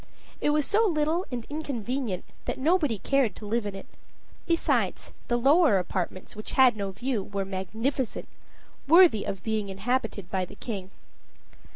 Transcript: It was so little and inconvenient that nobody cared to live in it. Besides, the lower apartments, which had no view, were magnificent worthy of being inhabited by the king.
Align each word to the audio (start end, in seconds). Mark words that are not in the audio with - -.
It 0.41 0.49
was 0.49 0.65
so 0.65 0.83
little 0.87 1.27
and 1.31 1.45
inconvenient 1.47 2.25
that 2.45 2.57
nobody 2.57 2.97
cared 2.97 3.35
to 3.35 3.45
live 3.45 3.67
in 3.67 3.75
it. 3.75 3.85
Besides, 4.47 5.13
the 5.27 5.37
lower 5.37 5.77
apartments, 5.77 6.35
which 6.35 6.53
had 6.53 6.75
no 6.75 6.89
view, 6.89 7.21
were 7.21 7.45
magnificent 7.45 8.27
worthy 8.87 9.25
of 9.25 9.43
being 9.43 9.69
inhabited 9.69 10.31
by 10.31 10.43
the 10.45 10.55
king. 10.55 10.89